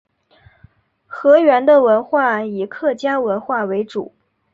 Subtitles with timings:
[1.05, 4.15] 河源的文化以客家文化为主。